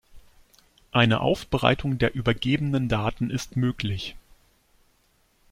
[0.91, 4.15] Eine Aufbereitung der übergebenen Daten ist möglich.